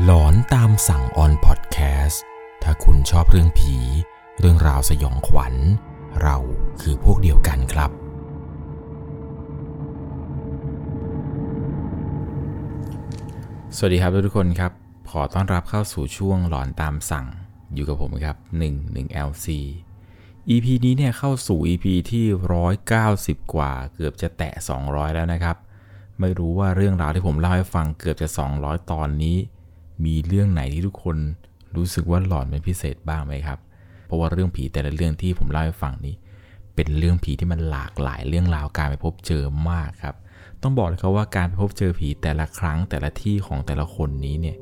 [0.00, 2.22] หลอนตามสั่งออนพอดแคสต์
[2.62, 3.76] ถ้าคุณชอบเรื่องผี
[4.38, 5.54] เรื่องราวสยองขวัญ
[6.22, 6.36] เรา
[6.80, 7.90] คือพวกเดียวกันครับ
[13.76, 14.72] สวัสดีครับทุกคนครับ
[15.10, 17.26] ขอต้อนรับเข้าสู่ช่วงหลอนตามสั่ง
[17.74, 18.36] อยู่กับผมครับ
[18.68, 19.46] 1 1 LC
[20.48, 22.26] EP นี้เนี่ยเข้าสู่ EP ที่
[22.88, 25.56] 190 กว่า เกือบจะแตะ 200 แล้วนะครับ
[26.20, 29.38] ไม่รู้ว่าเรื่องราวที่ผมเล่าให้ฟังเกือบจะ 200 ตอนนี้
[30.04, 31.16] มีเรื่องไหนที่ทุกคน
[31.76, 33.58] รู้สึกว่าหลอนเป็นพิเศษบ้างไหมครับ
[34.06, 36.14] เพราะว่าเรื่องผีแต่ละเรื่องที่ผมเล่าให้ฟังนี้
[36.74, 40.14] เป็นเรื่องผีที่มันหลากหลายเรื่องราวการไปพบเจอมากครับ
[40.62, 44.56] ต้องบอกเลยครับว่าการไปพบเจอผีแต่ละครั้งแต่ละที่ของแต่ละคนนี้เนี่ย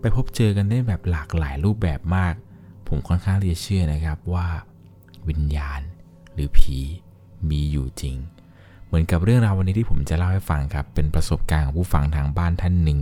[0.00, 2.34] ไปพบเจอกันได้แบบหลากหลายรูปแบบมาก
[2.88, 4.46] ผมค่อนข้างที่จะเชื่อนะครับว่า
[5.28, 5.80] วิญญาณ
[6.34, 6.78] หรือผี
[7.50, 8.16] มีอยู่จริง
[8.86, 12.98] เหมือนกับเรื่องราววันนี้ที่ผมจะเล่าให้ฟังครับ เป็นประสบการณ์ของผู้ฟังทางบ้านท่านหนึ่ง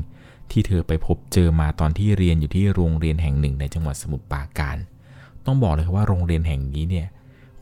[0.52, 4.76] ที่เธอไปพบเจอมาตอนที่เรียนอยู่ที่โรงเรียนแห่งหนึ่งในจังหวัดสมุทรปราการ
[5.46, 7.06] ต้องบอกเลยครับว่าโรงเรียนแห่งนี้เนี่ย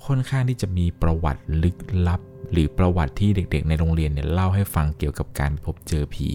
[0.06, 2.20] ค่อนข้างที่จะมีประวัติลึกลับ
[2.52, 6.28] หรือประวัติที่เด็ก ๆ ในโรงเรียนเนี่ยเล่าให้ฟังเกี่ยวกับการพบเจอผี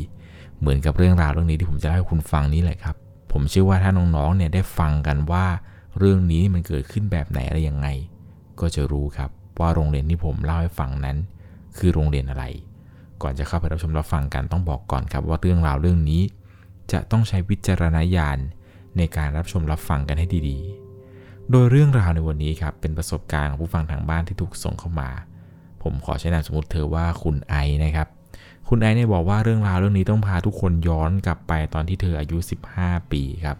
[0.59, 2.95] เหมือนกับเรื่องราวเรื่องนี้ที่ผมจะเล่าให้คุณฟังนี้แหละครับ
[3.31, 5.45] ผมเชื่อว่าถ้าน้องๆเนี่ยได้ฟังกันว่า
[5.97, 7.87] เรื่องนี้มันเกิดขึ้นแบบไหนอะไรยังไง
[8.59, 11.17] ก็จะรู้ครับว่าโรงเรียนที่ผมเล่าให้ฟังนั้น
[11.77, 12.43] คือโรงเรียนอะไร
[13.21, 16.21] ก่อนจะเข้าไปรับชมรับฟังกันต้องบอกก่อนครับว่าเรื่องราวเรื่องนี้
[16.93, 18.37] จะต้องใช้วิจารณญาณ
[18.97, 25.09] ในการรับชมรับฟังกันให้ดีๆ โดยเรื่องราวในวันนี้ครับเป็นประสบการณ์ของผู้ฟังทางบ้านที่ถูกส่งเข้ามา
[25.83, 28.07] ผมขอใช้นามสมมติเธอว่าคุณไอนะครับ
[28.69, 32.37] คุณไอเนี่ยบอกว่าเรื่องราวเรื่องนี้ต้องพาทุกคนย้อนกลับไปตอนที่เธออายุ
[32.75, 33.57] 15 ปีครับ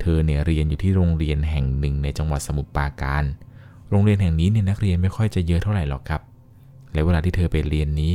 [0.00, 3.24] เธอเนี่ยเรียนอยู่ที่โรงเรียนแห่งหนึ่งในจังหวัดสมุทรปราการ
[3.90, 6.22] โรงเรียนแห่งนี้เนี่ยนักเรียนไม่ค่อยจะเยอะเท่าไหร่หรอกครับ
[6.92, 8.12] และเวลาที่เธอไปเรียนนี้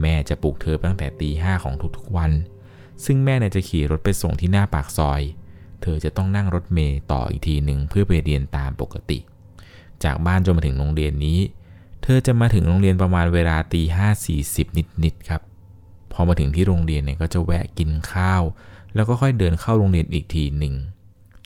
[0.00, 2.30] แม่จะปลุกเธอตั้งแต่ตีห้าของทุกๆวัน
[3.04, 5.20] ซึ่งแม่เนี่ยจะขี่รถไปส่งที่หน้าปากซอย
[5.82, 9.18] เธอจะต้องนั่งรถเมย์ต่ออีกทีหนึ่งเพื่อไปเรียนตามปกติ
[10.04, 11.38] จากบ้านจนมาถึงโรงเรียนนี้
[12.02, 14.66] เธอจะมาถึงโรงเรียนประมาณเวลาตีห้าสี่สิบ
[15.04, 15.42] นิดๆครับ
[16.12, 18.42] พอมาถึงที่โรงเรียนเนี่ยก็จะแวะกินข้าว
[18.94, 20.74] แล้วก็ค่อยเดินเข้าโรงเรียนอีกทีหนึ่ง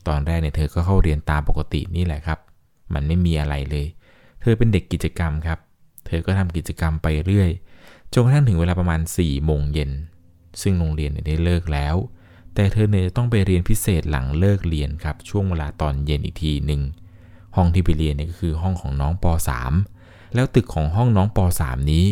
[0.08, 2.38] ตอนแรกเนี่ยเธอก็เข้าเรียนตามปกตินี่แหละครับ
[2.94, 3.86] มันไม่มีอะไรเลย
[4.40, 5.58] เธอเป็นเด็กกิจกรรมครับ
[6.06, 7.50] เธอก็ทำกิจกรรมไปเรื่อย
[8.12, 9.90] จนกระทั่งถึงเวลาประมาณ4ี่โมงเย็น
[10.62, 11.96] ซึ่งโรงเรียนเนี่ยได้เลิกแล้ว
[12.54, 16.82] แต่เธอเนี่ยจะต้องไปเรียนพิเศษหลังเลิกเรียนครับช่วงเวลาตอนเย็นอีกทีหนึ่ง
[17.56, 19.24] ห้องที่ไปเรียนเนี่ยก็คือห้องของน้องป
[19.78, 22.06] .3 แล้วตึกของห้องน้องป .3 นี้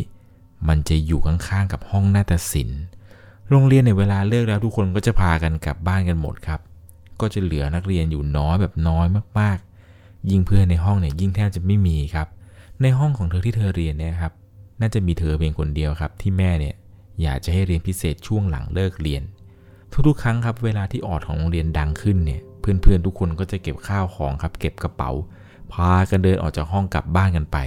[0.68, 2.82] มันจะอยู่ข้างๆกับห้องนาฏศิลป์
[3.50, 6.60] โรงเรียนในเวลาเลิกแล้วทุกคนก็จะพากันกลับบ้านกันหมดครับ
[7.20, 9.06] ก็จะเหลือนักเรียนอยู่น้อยแบบน้อย
[9.38, 12.28] มากๆ ยิ่งเพื่อนในห้องเนี่ยยิ่งแทบจะไม่มีครับ
[12.82, 14.32] ในห้องของเธอที่เธอเรียนเนี่ยครับ
[14.80, 16.74] น่าจะมีเธอเพียงคนเดียวครับที่แม่เนี่ย
[17.22, 19.22] อยากจะให้เรียนพิเศษช่วงหลังเลิกเรียน
[20.06, 25.10] ทุกๆ ครั้งครับเวลาที่ออดของโรงเรียนดังขึ้นเนี่ยเพื่อนๆทุกคนก็จะเก็บข้าวของครับเก็บกระเป๋า
[25.72, 27.58] พากันเดินออกจากห้องกลับบ้านกันไป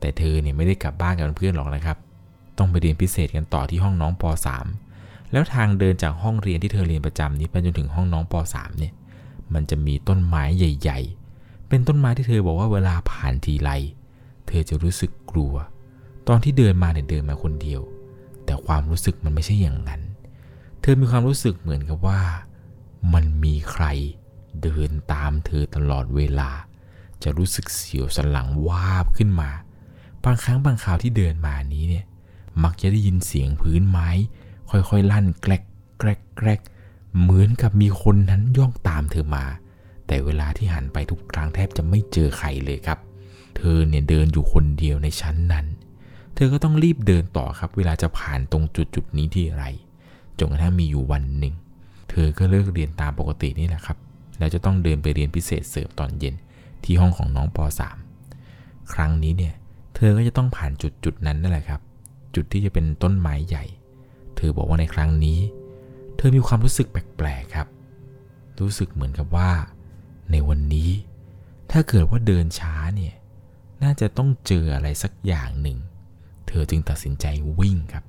[0.00, 1.96] แต่เธอเนี่ยไม่ได้กลับบ้านกับเพื่อนหรอกนะครับ
[2.58, 4.22] ต้องไปเรียนพิเศษกันต่อที่ห้องน้องป
[4.76, 8.92] .3 แล้วทางเดินจากห้องเรียนที่เธอเรียนประจำนี้ไปจนถึงห้องน้องป .3 เนี่ย
[9.54, 11.00] มันจะมีต้นไม้ใหญ่
[11.34, 13.70] ๆ เป็นต้นไม้ที่เธอบอกว่าเวลาผ่านทีไร
[14.46, 15.54] เธอจะรู้สึกกลัว
[16.28, 17.80] ตอนที่เดินมาเนี่ยเดินมาคนเดียว
[18.44, 20.02] แต่ความรู้สึกมันไม่ใช่อย่างนั้น
[20.80, 22.20] เธอมีความรู้สึกเหมือนกับว่า
[23.14, 23.84] มันมีใคร
[24.62, 26.50] เดินตามเธอตลอดเวลา
[27.22, 29.50] จะรู้สึกเสียวสันหลังวาบขึ้นมา
[30.24, 32.04] บางครั้งบางคราวที่เดินมานี้เนี่ย
[32.62, 34.08] มักจะได้ยินเสียงพื้นไม้
[34.70, 35.62] ค่อยๆลั่นแกลก
[35.98, 36.60] แกลกแกลก
[37.20, 39.44] เหมือนกับมีคนนั้นย่องตามเธอมา
[40.06, 42.98] แต่เวลาที่หันไปทุกครั้งแทบจะไม่เจอใครเลยครับ
[43.56, 45.66] เธอเนี่ยเดินอยู่คนเดียวในชั้นนั้น
[46.34, 49.64] เธอก็ต้องรีบเดินต่อครับ เวลาจะผ่านตรงจุดจุดนี้ที่ไร
[50.38, 51.54] จนกระทั่งมีอยู่วันหนึ่ง
[52.10, 53.98] เธอก็เลิกเรียนตามปกตินี่แหละครับ
[54.38, 56.34] แล้วจะต้องเดินไปเรียนพิเศษเสริมตอนเย็น
[56.84, 57.58] ที่ห้องของน้องป
[58.24, 59.54] .3 ครั้งนี้เนี่ย
[59.94, 61.80] เธอก็จะต้องผ่านจุดจุดนั้นนั่นแหละครับ
[62.34, 63.64] จุดที่จะเป็นต้นไม้ใหญ่
[64.36, 65.38] เธอบอกว่าในครั้งนี้
[66.16, 67.68] เธอมีความรู้สึกแปลกๆครับ
[68.60, 69.50] รู้สึกเหมือนกับว่า
[70.30, 70.90] ในวันนี้
[71.70, 73.14] ถ้าเกิดว่าเดินช้าเนี่ย
[73.82, 75.78] น่าจะต้องเจออะไรสักอย่างหนึ่ง
[76.52, 77.26] เธอจึงตัดสินใจ
[77.60, 78.04] วิ่งครับ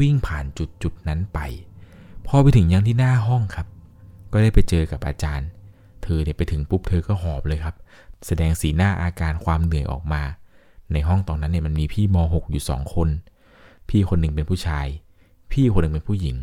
[0.00, 1.38] วิ่งผ่านจุดจุดนั้นไป
[2.26, 3.66] พอไปถึงยังที่หน้าห้องครับ
[4.32, 5.48] ก็ได้ไปเจอกับอาจารย์
[6.02, 7.74] เธอเนี่ยไปถึงปุ๊บเธอก็หอบเลยครับ
[8.26, 10.22] แสดงสีหน้าอาการความเหนื่อยออกมา
[10.92, 13.08] ในห้องตอนนั้นเนี่ยมันมีพี่ม .6 อยู่สองคน
[13.88, 14.86] พี่คนหนึ่งเป็นผู้ชาย
[15.52, 16.36] พี่คนหนึ่งเป็นผู้หญิง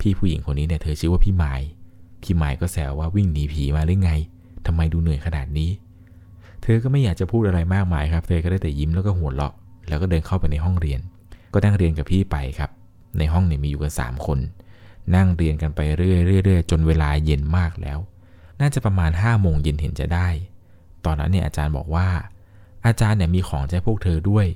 [0.00, 1.54] พี่ผู้หญิงคนนี้เนี่ยเธอชื่อว่าพี่ไม้
[2.22, 4.12] พี่ไม้ก็แซวว่าวิ่งหนีผีมาหรือไง
[4.66, 5.70] ทำไมดูเหนื่อยขนาดนี้
[6.62, 9.54] เธอก็ไม่อยากจะพูดอะไรมากมายครับ เธอก็ได้แต่ยิ้มแล้วก็หัวเราะ
[9.88, 11.00] แล้วก็เดินเข้าไปในห้องเรียน
[11.52, 12.70] ก็นั่งเรียนกับพี่ไปครับ
[13.18, 14.38] ในห้องเนี่ยมีอยู่กัน 3 คน
[15.16, 17.98] นั่งเรียนกันไปเรื่อยๆจนเวลาเย็นมากแล้ว
[18.60, 20.28] น่าจะประมาณ5้าโมงเย็นเห็นจะได้
[21.04, 22.08] ตอนนั้นเนี่ยอาจารย์บอกว่า
[22.86, 24.46] อาจารย์เนี่ยมีของใจพวกเธอด้วย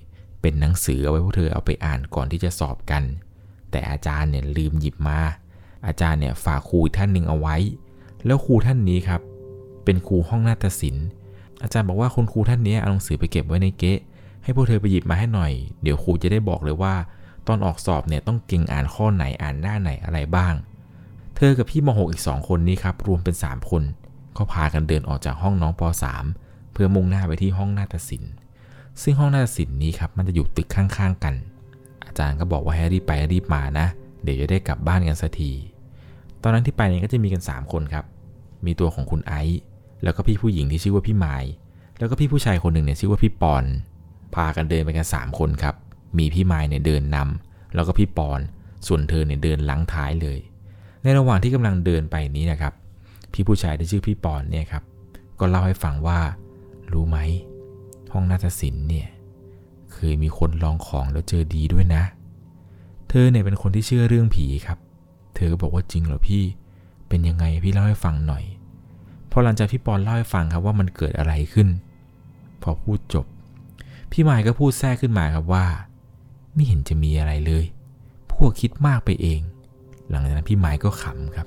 [0.40, 3.02] เป็นหนังสือเอาไว้พวกเธอเอาไปอ่านก่อนที่จะสอบกัน
[3.70, 5.20] แต่อาจารย์เนี่ยลืมหยิบมา
[5.86, 7.56] อาจารย์เนี่ยฝากครูท่านหนึ่งเอาไว้
[8.26, 9.20] แล้วครูท่านนี้ครับ
[9.84, 11.06] เป็นครูห้องนาฏศิลป์
[11.62, 13.98] อาจารย์บอกว่าคุณครูท่านนี้เอาหนังสือไปเก็บไว้ในเก๊ะ
[14.48, 15.52] ให้พวกเธอไปหยิบมาให้หน่อย
[15.82, 16.94] เดี๋ยวครูจะได้บอกเลยว่า
[17.46, 20.54] ตอนออกสอบเนี่ยต้องเก่งอ่านข้อไหนอ่านหน้าไหนอะไรบ้าง
[21.36, 23.82] เธอกับพี่ม .6 อีก 2 คนนี้ครับรวมเป็น 3 คน
[24.36, 25.82] ก็พากันเดินออกจากห้องน้องป
[26.26, 28.32] .3 เพื่อมุ่งหน้าไปที่ห้องนาฏศิลป์
[29.02, 31.34] ซึ่งห้องนาฏศิลป์นี้ครับมันจะอยู่ตึกข้างๆกัน
[32.06, 33.86] อาจารย์ก็บอกว่าให้รีบไปรีบมานะ
[34.22, 35.52] เดี๋ยวจะได้กลับบ้านกันสักที
[36.42, 38.04] ตอนนั้นที่ไปเนี่ยก็จะมีกัน 3 คนครับ
[38.66, 39.60] มีตัวของคุณไอซ์
[40.02, 41.44] แล้วก็พี่ผู้หญิงที่ชื่อว่าพี่ไมาย
[41.98, 43.64] แล้วก็พี่ผู้ชายคนหนึ่งเนี่ยชื่อว่าพี่ปอน
[44.34, 45.74] พากันเดินไปกัน 3 คนครับ
[46.18, 48.40] มีพี่ไมายเนี่ยเดินนำแล้วก็พี่ปอน
[48.86, 50.38] ส่วนเธอเนี่ยเดินหลังท้ายเลย
[51.02, 52.72] ในระหว่างที่กำลังเดินไปนี้นะครับ
[53.32, 54.82] พี่ผู้ชายที่ชื่อพี่ปอนเนี่ยครับ
[55.38, 56.18] ก็เล่าให้ฟังว่า
[56.92, 57.18] รู้ไหม
[58.12, 59.08] ห้องนาฏศิลป์เนี่ย
[59.92, 62.02] เคยมีคนลองของแล้วเจอดีด้วยนะ
[63.08, 64.78] เธอเนี่ยเป็นคนที่เชื่อเรื่องผีครับ
[65.34, 66.42] เธอก็บอกว่าจริงเหรอพี่
[67.08, 68.44] เป็นยังไงพี่เล่าให้ฟังหน่อย
[69.30, 71.68] พอหลังจากพี่ปอนเล่าให้ฟังครับว่ามันเกิดอะไรขึ้น
[72.62, 73.26] พอพูดจบ
[74.12, 75.66] พี่มายก็พูดแทรกขึ้นมาครับว่า
[76.54, 77.64] ไม่เห็นจะมีอะไรเลย
[78.32, 79.40] พวกคิดมากไปเอง
[80.10, 81.46] หลังจากนั้นพี่มายก็ขำครับ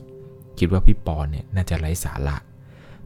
[0.59, 2.37] คิดว่าพี่ปอนเนี่ยน่าจะไร้สาระ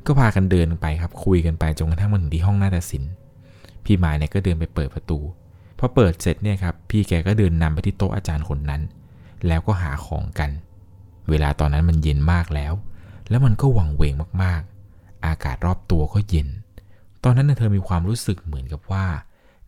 [0.06, 3.12] ก็พากันเดินไปครับคุยกันไปจนกระทั่งมาถึงที่ห้องนาฏศิลป์
[3.86, 5.19] พี่มายเนี่ยก็เดินไปเปิดประตู
[5.80, 8.81] พอเปิดเสร็จเนี่ยครับพี่แกก็เดินนำไปที่โต๊ะอาจารย์คนนั้น
[9.48, 10.50] แล้วก็หาของกัน
[11.30, 12.74] เวลาตอนนั้นมันเย็นมากแล้ว
[13.30, 14.13] แล้วมันก็หวังเวง
[14.44, 16.48] มากๆ อากาศรอบตัวก็เย็น
[17.24, 19.06] ตอนนั้นเธอมีความรู้สึกเหมือนกับว่า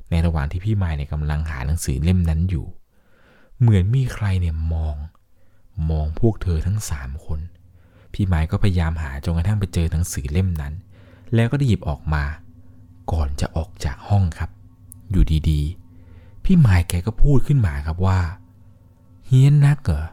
[0.09, 2.65] ในระหว่างที่พี่ไมายเนี่ยกำลังหาหนังสือเล่มนั้นอยู่
[3.59, 4.95] เหมือนมีใครเนี่ยมอง
[5.89, 7.39] มองพวกเธอทั้งสามคน
[8.13, 10.73] พี่ไมายก็พยายามหาจนกระทั่งไปเจอหนังสือเล่มนั้น
[11.35, 12.23] แล้วก็ได้หยิบออกมา
[13.11, 14.49] ก่อนจะออกจากห้องครับ
[15.11, 18.19] อยู่ดีๆ พี่ไมายแกก็พูดขึ้นมาครับว่า
[19.27, 20.05] เฮี้ยนนักเหรอ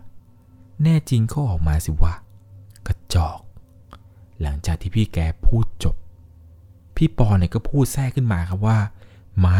[0.83, 2.15] แน่จริงก็ออกมาสิวะ
[2.87, 3.41] กระจอก
[4.43, 5.97] หลังจากที่พี่แกพูดจบ
[6.97, 8.79] พี่ปอเนี่ยก็พูดแทรกขึ้นมาครับว่า
[9.39, 9.59] ไม้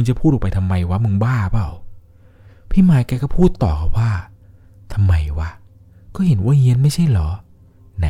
[0.00, 1.68] มึงจะพูดออกไปทำไมวะมึงบ้าเปล่า
[2.70, 4.10] พี่ไม้แกก็พูดต่อครับว่า
[4.92, 5.50] ทำไมวะ
[6.14, 7.28] ก็เห็นว่าเฮียนไม่ใช่เหรอ
[7.98, 8.08] ไหน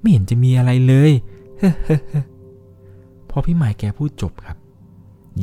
[0.00, 1.12] ไม่เห็นจะมีอะไรเลย
[3.26, 4.56] เพอพี่ไม้แกพูดจบครับ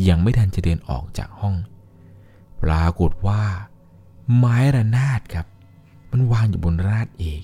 [0.07, 1.55] ยังไม่ทันจะเดินออกจากห้อง
[2.61, 3.41] ปรากฏว่า
[4.37, 5.45] ไม้ระนาดครับ
[6.11, 7.43] มันวางอยู่บนระนาดเอก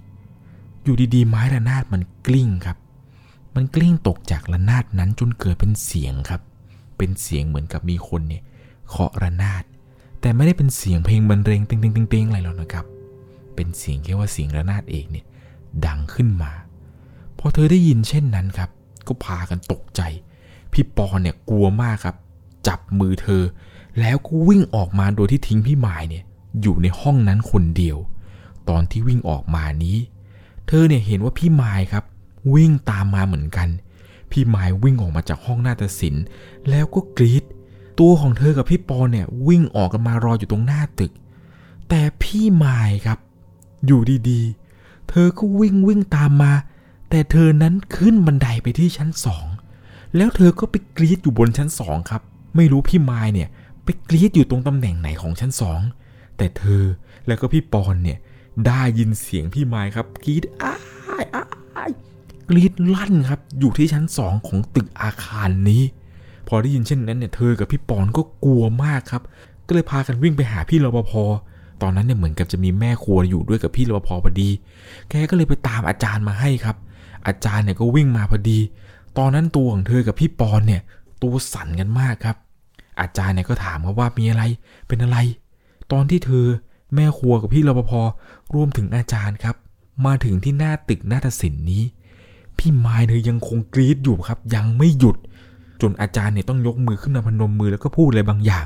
[0.84, 2.78] อยู่ดีๆ ไม้ระนาดมันกลิ้งครับ
[3.56, 6.42] มันกลิ้งตกจากระนาดนั้นจนเกิดเป็นเสียงครับ
[6.98, 8.44] เป็นเสียงเหมือนกับมีคนเนี่ย
[8.90, 9.64] เคาะระนาด
[10.22, 12.86] แต่ไม่ได้เป็นเสียงเพลงบรรเลงเต็งเต็งเต็งเต็งอะไรหรอกนะครับ
[13.56, 15.26] เป็นเสียงแค่ว่าเสียงระนาดเอกเนี่ย
[15.86, 16.52] ดังขึ้นมา
[17.40, 18.70] พอเธอได้ยินเช่นนั้นครับ
[19.08, 20.02] ก็พากันตกใจ
[20.72, 22.16] พี่ปอนเนี่ยกลัวมากครับ
[22.68, 23.44] จับมือเธอ
[24.00, 26.24] แล้วก็วิ่งออกมาโดยที่ทิ้งพี่หมายเนี่ย
[26.62, 27.98] อยู่ในห้องนั้นคนเดียว
[28.70, 29.98] ตอนที่วิ่งออกมานี้
[30.68, 32.04] เธอเนี่ยเห็นว่าพี่หมายครับ
[32.54, 33.68] วิ่งตามมาเหมือนกัน
[34.32, 36.24] พี่หมายวิ่งออกมาจากห้องนาฏศิลป์
[36.70, 37.44] แล้วก็กรีด
[38.00, 41.12] ตัวของเธอกับพี่ปอเนี่ยวิ่งออกกันมารออยู่ตรงหน้าตึก
[41.90, 43.20] แต่พี่หมายครับ
[43.86, 46.54] อยู่ดีๆ เธอก็วิ่งวิ่งตามมา
[47.10, 49.46] แต่เธอนั้นขึ้นบันไดไปที่ชั้นสอง
[50.16, 52.22] แล้วเธอก็ไปกรีดอยู่บนชั้นสองครับ
[52.56, 53.50] ไม่รู้พี่ไม้เนี่ย
[53.84, 55.80] ไปกรีดอยู่ตรงตำแหน่งไหนของชั้นสอง
[56.38, 56.84] แต่เธอ
[57.28, 58.18] แล้วก็พี่ปอนเนี่ย
[58.66, 60.76] ได้ยินเสียงพี่ไม้ครับกรีดอ้า
[61.22, 61.92] ยอ้าย
[62.50, 65.84] กรีดลั่นครับ อยู่ที่ชั้นสองของตึกอาคารนี้
[66.48, 69.24] พอได้ยินเช่นนั้นเนี่ยเธอกับพี่ปอนก็กลัวมากครับ
[69.68, 71.12] ก็เลยพากันวิ่งไปหาพี่รปภ
[71.82, 74.50] ตอนนั้นเนี่ยเหมือนกับจะมีแม่ครัวอยู่ด้วยกับพี่รปภพอดี
[75.10, 76.76] แกก็เลยไปตามอาจารย์มาให้ครับ
[77.28, 78.60] อาจารย์เนี่ยก็วิ่งมาพอดี
[79.18, 80.82] ตอนนั้นตัวของเธอกับพี่ปอนเนี่ย
[81.24, 82.38] ตัวสั่นกันมากครับ
[83.02, 84.44] อาจารย์เนี่ยก็ถามเขาว่ามีอะไร
[84.88, 85.18] เป็นอะไร
[85.92, 86.46] ตอนที่เธอ
[86.96, 87.92] แม่ครัวกับพี่รปภ
[88.54, 89.56] รวมถึงอาจารย์ครับ
[90.06, 91.84] มาถึงที่หน้าตึกนาฏศิลป์นี้
[92.58, 95.18] พี่ไม้เธอยังคงกรีดอยู่ครับ ยังไม่หยุด
[95.82, 98.66] จนอาจารย์เนี่ยต้องยกมือขึ้นมาพนมมือแล้วก็พูดอะไรบางอย่าง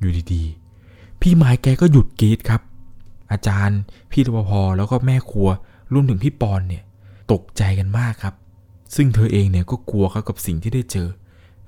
[0.00, 2.60] อยู่ดีๆ พี่ไม้แกก็หยุดกรีดครับ
[3.32, 3.78] อาจารย์
[4.10, 5.48] พี่รปภแล้วก็แม่ครัว
[5.92, 6.82] รวมถึงพี่ปอนเนี่ย
[7.32, 8.34] ตกใจกันมากครับ
[8.96, 11.08] ซึ่งเธอเองเนี่ยก็กลัวครับกับสิ่งที่ได้เจอ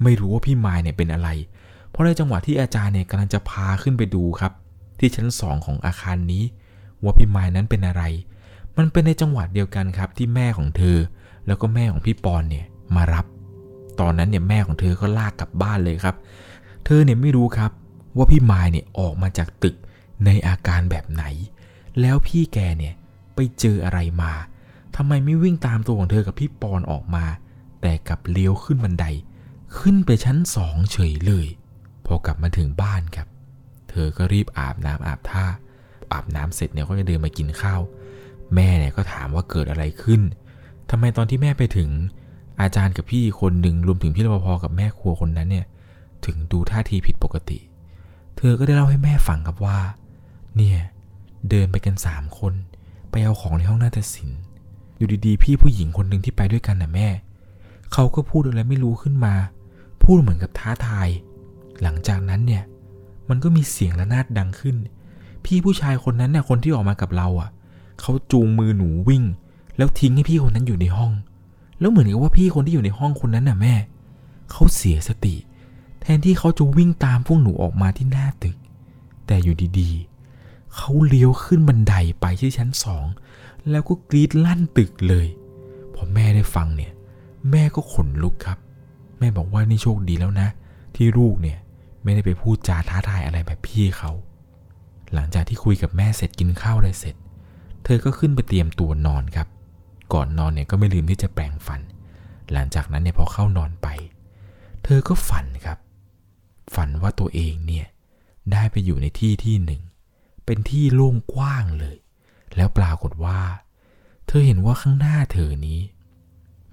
[0.03, 1.29] ไม่รู้ว่าพี่ไม้เนี่ยเป็นอะไร
[1.91, 4.53] เพราะในจังหวะที่อาจารย์เนี่ยกำลังจะพาขึ้นไปดูครับ
[4.99, 6.45] ที่ชั้นสองของอาคารนี้
[7.03, 8.03] ว่าพี่ไม้นั้นเป็นอะไร
[8.77, 10.99] มันเป็นในจังหวะเดียวกันครับที่แม่ของเธอ
[11.47, 13.26] แล้วก็แม่ของพี่ปอนเนี่ยมารับ
[14.00, 16.17] ตอนนั้นเนี่ยแม่ของเธอก็ลากกลับบ้านเลยครับ
[16.85, 17.71] เธอเนี่ยไม่รู้ครับ
[18.17, 19.76] ว่าพี่ไม้เนี่ยออกมาจากตึก
[20.25, 21.25] ในอาการแบบไหน
[22.00, 22.95] แล้วพี่แกเนี่ย
[23.35, 24.33] ไปเจออะไรมา
[24.97, 27.25] ทำไมไม่วิ่งตามตัวของเธอกับพี่ปอนออกมา
[27.81, 29.07] แต่กลับเลี้ยวขึ้นบันได
[29.79, 31.47] ขึ้นไปชั้นสองเฉยเลย
[32.07, 33.29] พอกลับมาถึงบ้านครับ
[33.91, 35.47] เธอก็รีบอาบน้ำอาบท่า
[36.12, 37.81] อาบน้ำเสร็จเนี่ยก็จะเดินมากินข้าว
[38.55, 40.21] แม่เนี่ยก็ถามว่าเกิดอะไรขึ้น
[40.90, 41.90] ทำไมตอนที่แม่ไปถึง
[42.61, 45.66] อาจารย์กับพี่คนหนึ่งรวมถึงพี่รปภกับแม่ครัวคนนั้นเนี่ย
[46.26, 47.59] ถึงดูท่าทีผิดปกติ
[48.37, 49.78] เธอก็ได้เล่าให้แม่ฟังครับว่า
[50.57, 50.78] เนี่ย
[51.50, 52.52] เดินไปกันสามคน
[53.11, 54.40] ไปเอาของในห้องนาฏศิลป์
[54.97, 57.09] อยู่ดีๆ พี่ผู้หญิงคนหนึ่งที่ไปด้วยกันน่ะแม่
[57.93, 59.35] เขาก็พูดอะไรไม่รู้ขึ้นมา
[60.02, 61.09] พูดเหมือนกับท้าทาย
[61.83, 62.62] หลังจากนั้นเนี่ย
[63.28, 64.76] มันก็มีเสียงระนาดดังขึ้น
[65.45, 67.50] พี่ผู้ชายคนนั้นเนี่ยคนที่ออกมากับเราอะ
[68.00, 69.25] เขาจูงมือหนูวิ่ง
[69.76, 71.12] แล้วทิ้งให้พี่คนนั้นอยู่ในห้อง
[71.80, 73.75] แล้วเหมือนกับว่าพี่คนที่อยู่ในห้องคนนั้นน่ะแม่
[74.50, 75.35] เขาเสียสติ
[76.00, 78.56] แทนที่เขาจะวิ่งตามพวกหนูออกมาที่หน้าตึก
[79.26, 83.04] แต่อยู่ดีๆ เขาเลี้ยวขึ้นบันไดไปที่ชั้นสอง
[83.71, 85.26] แล้วก็กรีดลั่นตึกเลย
[85.95, 86.92] พอแม่ได้ฟังเนี่ย
[87.50, 88.59] แม่ก็ขนลุกครับ
[89.18, 90.49] แม่บอกว่านี่โชคดีแล้วนะ
[90.97, 91.59] ที่ลูกเนี่ย
[92.02, 94.11] ไม่ได้ไปพูดจาท้าทายอะไรแบบพี่เขา
[95.14, 97.14] หลังจากที่คุยกับแม่เสร็จกินข้าวอะไรเสร็จ
[97.85, 99.49] เธอก็ขึ้นไปเตรียมตัวนอนครับ
[100.13, 101.81] ก่อนนอนเนี่ยก็ไม่ลืมที่จะแปรงฟัน
[102.53, 103.89] หลังจากนั้นเนี่ยพอเข้านอนไป
[104.83, 105.79] เธอก็ฝันครับ
[106.75, 107.87] ฝันว่าตัวเองเนี่ย
[108.53, 109.83] ได้ไปอยู่ในที่ที่หนึ่ง
[110.45, 111.97] เป็นที่โล่งกว้างเลย
[112.57, 113.41] แล้วปรากฏว่า
[114.27, 115.81] เธอเห็นว่าข้างหน้าเธอนี้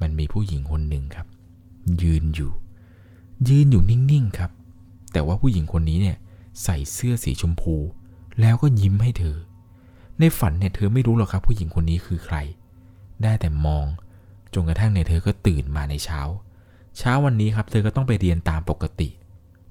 [0.02, 1.28] มันมีผู้หญิงคนหนึ่งครับ
[2.02, 2.52] ยืนอยู่
[3.50, 4.52] ยืนอยู่นิ่งๆครับ
[5.14, 6.18] แต่ว่าผู้หญิงคนนี้เนี่ย
[6.64, 7.76] ใส่เสื้อสีชมพู
[8.42, 9.38] แล้วก็ยิ้มให้เธอ
[10.20, 12.38] ในฝันเนี่ยเธอไม่รู้หรอกครับ ผู้หญิงคนนี้คือใคร
[13.24, 13.86] ได้แต่มอง
[14.54, 16.22] จนกระทั่งเนี่ยเธอก็ตื่นมาในเช้า
[16.98, 19.10] เช้าวันนี้ครับ เธอก็ต้องไปเรียนตามปกติ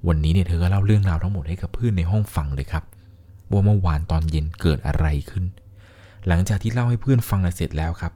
[0.07, 2.83] วันนี้เนี่ยเธอก็เล่าเรื่องราวทั้งหมดให้กับเพื่อนในห้องฟังเลยครับ
[3.51, 5.45] ว่าเมื่อวานตอนเย็นเกิดอะไรขึ้น
[6.27, 8.13] หลังจากที่เล่าให้เพื่อนฟังเสร็จแล้วครับ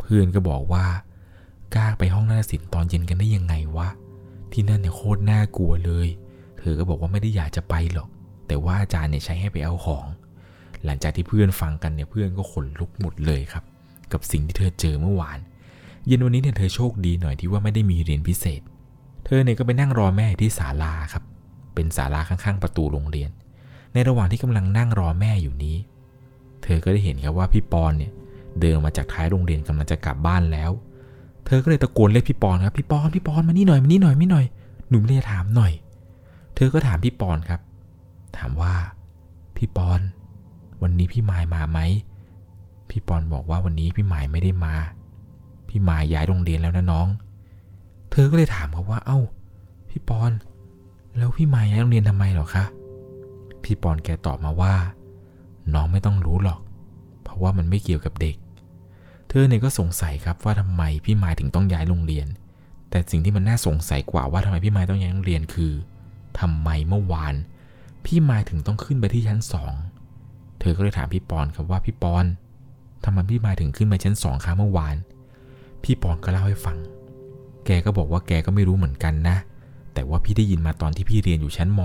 [0.00, 0.86] เพื่อนก็บอกว่า
[1.74, 3.88] กล้าไปห้องนาฏศิลป์ตอนเย็นกันได้ยังไงวะ
[4.52, 6.08] ที่นั่นเนี่ยโคตรน่ากลัวเลย
[6.58, 8.08] เธอก็บอกว่าไม่ได้อยากจะไปหรอก
[8.46, 10.06] แต่ว่าอาจารย์เนี่ยใช้ให้ไปเอาของ
[10.84, 13.64] หลังจากที่เพื่อนฟังกันเนี่ยเพื่อนก็ขนลุกหมดเลยครับ
[14.12, 15.38] กับสิ่งที่เธอเจอเมื่อวาน
[16.06, 18.60] เย็นวันนี้เนี่ยเธอโชคดีหน่อยที่ว่าไม่ได้มีเรียนพิเศษ
[19.24, 21.22] เธอเนี่ยก็ไปนั่งรอแม่ที่ศาลาครับ
[21.74, 23.30] เป็นศาลาข้างๆ ประตูโรงเรียน
[23.92, 25.76] ในระหว่างที่กำลังนั่งรอแม่อยู่นี้
[26.62, 28.12] เธอก็ได้เห็นครับว่าพี่ปอนเนี่ย
[28.60, 30.70] เดินมาจากท้ายโรงเรียนกำลังจะกลับบ้านแล้ว
[31.46, 34.46] เธอก็เลยตะโกนเรียกพี่ปอนครับพี่ปอนพี่ปอนมานี่หน่อยมานี่หน่อยมานี่หน่อย
[34.88, 35.72] หนูไม่ได้ถามหน่อย
[36.54, 37.60] เธอก็ถามพี่ปอนครับ
[38.36, 38.74] ถามว่า
[39.56, 40.00] พี่ปอน
[40.82, 41.78] วันนี้พี่มายมาไหม
[42.92, 44.74] พี่ปอนบอกว่าวันนี้พี่หมายไม่ได้มา
[45.68, 47.06] พี่หมายย้ายโรงเรียนแล้วนะน้อง
[48.10, 49.18] เธอก็เลยถามเขาว่า เอ้า
[49.90, 50.32] พี่ปอน
[51.16, 52.64] แล้วพี่หมายย้ายโรงเรียนทำไมหรอคะ
[53.64, 54.74] พี่ปอนแกตอบมาว่า
[55.74, 56.60] น้องไม่ต้องรู้หรอก
[57.22, 58.36] เพราะว่ามันไม่เกี่ยวกับเด็ก
[59.28, 62.26] เธอเนี่ยก็สงสัยครับว่าทำไมพี่หมายถึงต้องย้ายโรงเรียน
[62.90, 65.72] แต่สิ่งที่มันน่าสงสัยกว่าว่าทำไมพี่หมายต้องย้ายโรงเรียนคือ
[66.40, 67.34] ทำไมเมื่อวาน
[68.04, 69.72] พี่หมายถึงต้องขึ้นไปที่ชั้นสอง
[70.60, 72.24] เธอก็เลยถามพี่ปอนครับว่าพี่ปอน
[73.04, 74.96] ทำไมพี่มายถึงขึ้นไปชั้นสองคะเมื่อวาน
[75.82, 76.78] พี่ปอนก็เล่าให้ฟัง
[77.66, 79.36] แกก็บอกว่าแกก็ไม่รู้เหมือนกันนะ
[79.94, 81.80] แต่ว่าพี่ได้ยินมาตอนที่พี่เรียนอยู่ชั้นม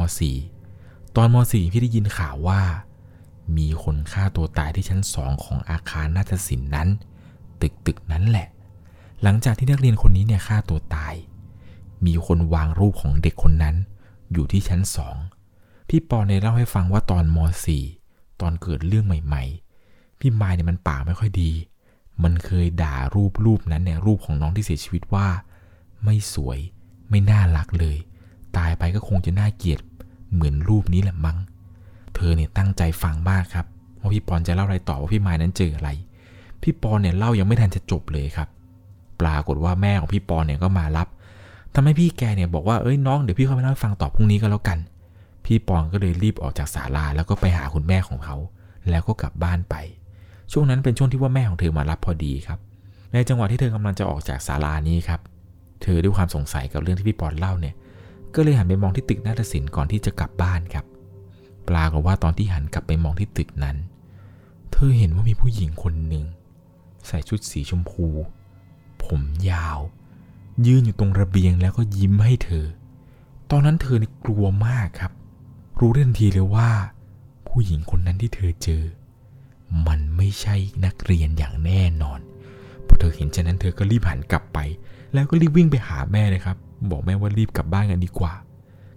[0.59, 2.61] .4 ตอนม .4 พี่ได้ยินข่าวว่า
[3.57, 6.87] มีคนฆ่าตัวตายที่ชั้นสองของอาคารนาฏศิลป์นั้น
[7.61, 8.47] ตึกตึกนั้นแหละ
[9.23, 11.13] หลังจากที่นักเรียนคนนี้เนี่ยฆ่าตัวตาย
[12.05, 13.75] มีคนวางรูปของเด็กคนนั้น
[14.31, 15.15] อยู่ที่ชั้นสอง
[15.89, 17.37] พี่ปอนเนี่ยเล่าให้ฟังว่าตอนม
[17.85, 19.66] .4 ตอนเกิดเรื่องใหม่ ๆ
[20.19, 21.51] พี่มายเนี่ยมันปากไม่ค่อยดี
[22.23, 25.27] มันเคยด่ารูปรูปนั้นเนี่ยรูปของน้องที่เสียชีวิตว่า
[26.03, 26.59] ไม่สวย
[27.09, 27.97] ไม่น่ารักเลย
[28.57, 29.79] ตายไปก็คงจะน่าเกลียด
[30.33, 31.37] เหมือนรูปนี้แหละมั้ง
[32.15, 33.65] เธอเนี่ยตั้งใจฟังมากครับ
[33.99, 35.89] ว่าพี่ปอนจะเล่าอะไรต่อว่าพี่มายนั้นเจออะไร
[36.61, 38.47] พี่ปอนเนี่ยเล่ายังไม่ทันจะจบเลยครับ
[39.21, 41.07] ปรากฏว่าแม่ของพี่ปอนเนี่ยก็มารับ
[41.73, 44.79] ทำให้พี่แกเนี่ยบอกว่าเอ้ยน้องเดี๋ยวพี่เข้าไปเล่าให้ฟังต่อพรุ่งนี้ก็แล้วกัน
[45.45, 48.35] พี่ปอนก็เลยรีบออกจากศาลาแล้วก็ไปหาคุณแม่ของเขา
[48.89, 49.75] แล้วก็กลับบ้านไป
[50.51, 52.59] ช่วงนั้นเป็นช่วงที่ว่าแม่ของเธอมารับพอดีครับ
[53.13, 55.19] ในจังหวะที่เธอกำลังจะออกจากศาลานี้ครับ
[55.81, 57.75] เธอด้วยความสงสัยกับเรื่องที่พี่ปอนเล่าเนี่ย
[58.35, 60.85] ก็เลยหันไปมองที่ตึกนาฏศิลป์ก่อนที่จะกลับบ้านครับ
[61.67, 63.77] ปรากฏว่าตอนที่หันกลับไปมองที่ตึกนั้น
[64.71, 66.25] เธอเห็นว่ามีผู้หญิงคนหนึ่ง
[67.07, 68.05] ใส่ชุดสีชมพู
[69.05, 69.79] ผมยาว
[70.65, 72.65] ยืนอยู่ตรงระเบียงแล้วก็ยิ้มให้เธอ
[73.51, 75.11] ตอนนั้นเธอนี่กลัวมากครับ
[75.79, 76.69] รู้ทันทีเลยว่า
[77.47, 78.83] ผู้หญิงคนนั้นที่เธอเจอ
[79.87, 80.55] มันไม่ใช่
[80.85, 82.19] นักเรียนอย่างแน่นอน
[82.87, 84.59] พอเธอเห็นฉะนั้นเธอก็รีบหันกลับไป
[85.13, 86.57] แล้วก็รีบวิ่งไปหาแม่เลยครับ
[86.89, 88.33] บอกแม่ว่ารีบกลับบ้านกันดีกว่า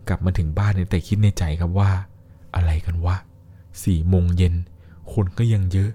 [0.09, 1.91] กลับมาถึงบ้านเนี่ยแต่คิดในใจครับว่า
[2.55, 3.17] อะไรกันวะ
[3.85, 4.55] สี่โมงเย็น
[5.13, 5.91] คนก็ยังเยอะ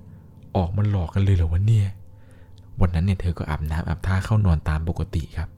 [0.55, 1.87] ออกมาหลอกกันเลยเหรอวะเนี่ย
[2.81, 5.49] วันนั้นเนี่ยเธอก็อาบน้ำอาบท่าเข้านอนตามปกติครับ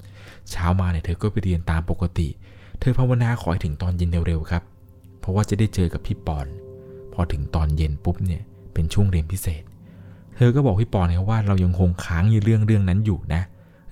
[0.50, 2.28] เช้ามาเนี่ยเธอก็ไปเรียนตามปกติ
[2.80, 4.64] เธอภาวนาขอให้ถึงตอนเย็นเร็วๆครับ
[5.20, 6.48] เพราะว่าจะได้เจอกับพี่ปอน
[7.14, 8.44] พอถึงตอนเย็นปุ๊บเนี่ย
[8.78, 9.64] เป็นช่วงเรียนพิเศษ
[10.36, 13.42] เธอก็บอกพี่ปอนครับว่าเรายังคงค้างอยู่เรื่องเรื่องนั้นอยู่นะ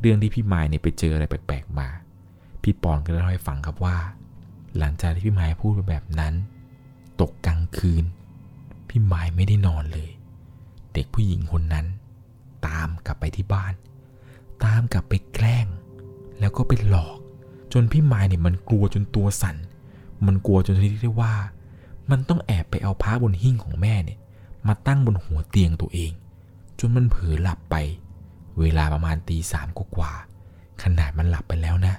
[0.02, 1.88] เรื่องที่พี่มายเนี่ยไปเจออะไรแปลกๆมา
[2.64, 3.98] พี่ปอนก็เล่าให้ฟังครับว่า
[4.78, 6.34] หลังจากที่พี่มายพูดไปแบบนั้น
[7.22, 8.04] ตกกลางคืน
[8.90, 10.10] พี่มายไม่ได้นอนเลย
[10.94, 11.86] เด็กผู้หญิงคนนั้น
[12.68, 13.74] ตามกลับไปที่บ้าน
[14.64, 15.66] ตามกลับไปแกล้ง
[16.40, 17.18] แล้วก็ไปหลอก
[17.74, 19.56] จนพี่มายเนี่ยมันกลัวจนตัวสั่น
[20.26, 21.34] มันกลัวจนที่ได้ว่า
[22.12, 24.20] มันต้องแอบไปเอาผ้าบนหิ้งของแม่เนี่ย
[24.68, 26.12] มาตั้งบนหัวเตียงตัวเอง
[26.80, 27.76] จนมันเผลอหลับไป
[28.60, 30.12] เวลาประมาณตีสามกว่า
[30.84, 31.96] ขนาดมันหลับไปแล้วนะ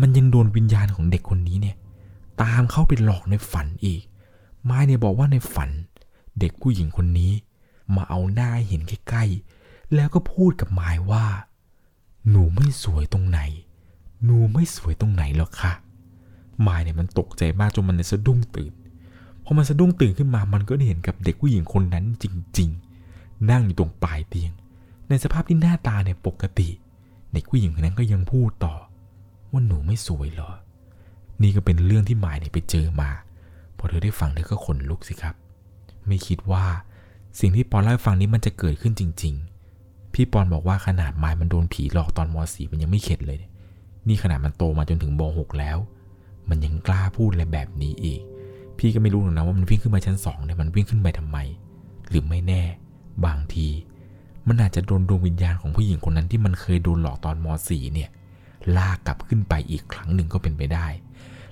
[0.00, 1.76] มันยังโดนวิญญาณของเด็กคนนี้เนี่ย
[2.42, 4.02] ตามเข้าไปหลอกในฝันอีก
[4.64, 5.70] ไม้เนี่ยบอกว่าในฝัน
[6.40, 7.32] เด็กผู้หญิงคนนี้
[7.94, 11.26] มาเอาหน้าเห็นใกล้ๆแล้วก็พูดกับไม้ว่า
[12.30, 13.40] หนูไม่สวยตรงไหน
[14.24, 15.72] หนูไม่สวยตรงไหนหรอกค่ะ
[16.60, 18.72] ไม้เนี่ยมันตกใจมากจนมันเนี่ยสะดุ้งตื่น
[19.48, 22.24] พอมันสะดุ้งตื่นขึ้นมามันก็ได้เห็นกับเด็กผู้หญิงคนนั้นจ
[22.58, 22.70] ริง
[23.08, 24.52] ๆ นั่งอยู่ตรงปลายเตียง
[25.08, 26.68] ในสภาพที่หน้าตาเนี่ยปกติ
[27.32, 28.74] เด็กผู้หญิงคนนั้นก็ยังพูดต่อ
[29.50, 30.50] ว่าหนูไม่สวยเหรอ
[31.42, 33.10] นี่ก็เป็นเรื่องที่หมายเนี่ยไปเจอมา
[33.78, 35.34] พอเธอได้ฟังเธอก็ขนลุกสิครับ
[36.06, 36.64] ไม่คิดว่า
[37.40, 39.34] สิ่งที่ปอนเล่าให้ฟังนี้มันจะเกิดขึ้นจริง
[39.74, 43.38] ๆ พี่ปอนบอกว่าขนาดหมายมันโดนผีหลอกตอนม .4 มันยังไม่เข็ดเลย
[44.08, 45.78] นี่ขนาดมันโตมาจนถึงม .6 แล้ว
[46.48, 48.20] มันยังกล้าพูดอะไรแบบนี้อีก
[48.78, 51.38] พี่ก็ไม่รู้หรอกนะว่ามันวิ่งขึ้นไปชั้นสองเนี่ยมันวิ่งขึ้นไปทำไม
[52.10, 52.62] หรือไม่แน่
[53.26, 53.68] บางที
[54.48, 58.10] มันอาจจะโดนดวงวิญญาณของผู้หญิงคนนั้นที่มันเคยโดนหลอกตอนม .4 เนี่ย
[58.76, 60.86] ลากกลับขึ้นไปอีกครั้งหนึ่งก็เป็นไปได้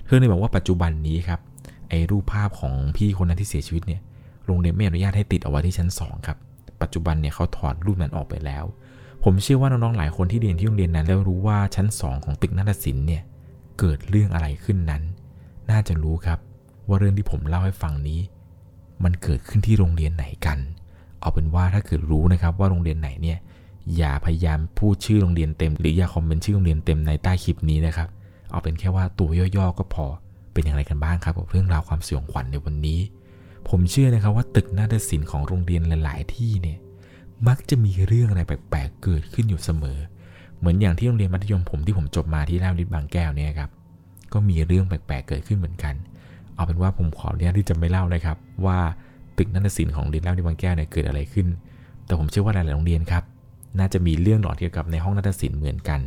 [0.05, 1.39] เธอเลยบอกว่าปัจจุบันนี้ครับ
[1.89, 4.01] ไอ้รูปภาพของพี่คนนั้นที่เสียชีวิตเนี่ย
[4.45, 6.37] โรงเรียนไม่อนุญาตให้ติดเอาไว้ที่ชั้น2ครับ
[6.81, 8.65] ปัจจุบันเนี่ยเขาถอดรูปนั้นออกไปแล้ว
[9.23, 13.23] ผมเชื่อว่าน้องๆหลายคนที่เรียนที่โรงเรียนนั้น แล้วรู้ว่าชั้น2ของตึกนาฏศิลป์เนี่ย
[13.79, 15.03] เกิดเรื่องอะไรขึ้นนั้น
[15.71, 16.39] น่าจะรู้ครับ
[16.87, 18.19] ว่าเรื่องที่ผมเล่าให้ฟังนี้
[19.03, 20.59] มันเกิดขึ้นที่โรงเรียนไหนกัน
[21.21, 23.37] เอาเป็นว่าถ้าเกิดรู้นะครับว่าโรงเรียนไหนเนี่ย
[23.97, 28.09] อย่าพยายามพูดชื่อโรงเรียนเต็ม หรืออย่าคอมเมนต์ชื่อโรงเรียนเต็มในใต้คลิปนี้นะครับ
[28.51, 30.05] เอาเป็นแค่ว่าตัวย่อๆก็พอ
[30.53, 32.99] เป็นอย่างไรกันบ้างครับกับเรื่องราวความสยองขวัญในวันนี้
[33.69, 36.79] ผมเชื่อนะครับว่าตึกนาฏศิลป์ของโรงเรียนหลาย ๆ ที่เนี่ย
[37.47, 39.97] มักจะมีเรื่องอะไรแปลกๆเกิดขึ้นอยู่เสมอ
[40.57, 43.69] เหมือนอย่างที่โรงเรียนมัธยมผมที่ผมจบมาที่ราชวิทย์บางแก้วเนี่ยครับ
[44.33, 45.95] ก็มีเรื่องแปลกๆเกิดขึ้นเหมือนกัน
[46.55, 48.77] เอาเป็นว่าผมขออนุญาตที่จะไม่เล่านะครับ ว่า
[49.37, 51.47] ตึกนาฏศิลป์ของเรียนราชวิทย์บางแก้วเนี่ยเกิดอะไรขึ้น
[52.05, 53.23] แต่ผมเชื่อว่าหลายๆโรงเรียนครับ
[53.79, 55.99] น่าจะมีเรื่องหลอนเกี่ยวกับในห้องนาฏศิลป์เหมือนกัน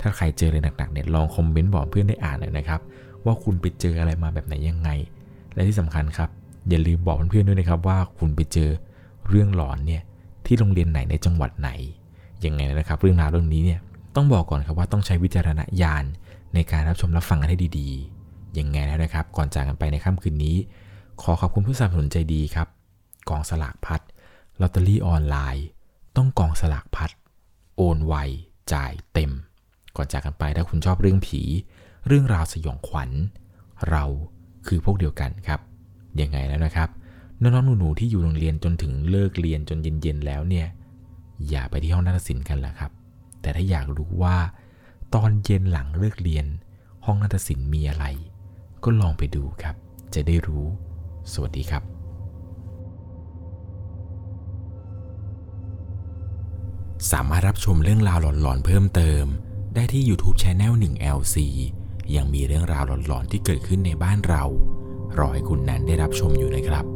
[0.00, 2.80] ถ้าใครเจออะไรหนักๆเนี่ยลองคอมเมนต์บอกเพื่อนได้อ่านหน่อยนะครับ
[3.24, 4.90] ว่าคุณไปเจออะไรมาแบบไหนยังไง
[5.54, 6.30] และที่สำคัญครับ
[6.68, 8.70] อย่าลืมบอกเพื่อนๆด้วยนะครับว่าคุณไปเจอ
[9.28, 10.02] เรื่องหลอนเนี่ย
[10.46, 11.70] ที่โรงเรียนไหนในจังหวัดไหน
[12.44, 13.80] ยังไงนะครับ เรื่องราวเรื่องนี้เนี่ย
[14.16, 16.04] ต้องบอกก่อนครับว่าต้องใช้วิจารณญาณ
[16.54, 18.15] ในการรับชมรับฟังกันให้ดีๆ
[18.58, 20.56] ยังไงแล้วนะครับ ก่อนจากกันไปในค่ำคืนนี้
[21.22, 22.68] ขอขอบคุณผู้สนับสนุนใจดีครับ
[23.28, 24.00] กองสลากพัด
[24.60, 25.66] ลอตเตอรี่ออนไลน์
[26.16, 27.10] ต้องกองสลากพัด
[27.76, 28.14] โอนไว
[28.72, 29.30] จ่ายเต็ม
[29.96, 31.40] ก่อนจากกันไปถ้าคุณชอบเรื่องผี
[32.06, 33.10] เรื่องราวสยองขวัญ
[33.90, 34.04] เรา
[34.66, 35.60] คือพวกเดียวกันครับ
[36.20, 36.88] ยังไงแล้วนะครับ
[37.40, 40.66] น้องๆหนูๆที่อยู่โรงเรียนจนถึงเลิกเรียนจนเย็นๆแล้วเนี่ย
[41.48, 42.90] อย่าไปที่ห้องนาฏศิลป์กันละครับ
[43.40, 44.36] แต่ถ้าอยากรู้ว่า
[45.14, 46.46] ตอนเย็นหลังเลิกเรียน
[47.04, 48.04] ห้องนาฏศิลป์มีอะไร
[48.86, 49.74] ก็ลองไปดูครับ
[50.14, 50.66] จะได้รู้
[51.32, 51.82] สวัสดีครับ
[57.12, 59.24] สามารถรับชมเรื่องราวหลอนๆเพิ่มเติม
[59.74, 61.36] ได้ที่ YouTube Channel 1 LC
[62.16, 64.44] ยังมีเรื่องราวหลอนๆที่เกิดขึ้นในบ้านเรา
[65.18, 66.95] รอให้คุณนันได้รับชมอยู่นะครับ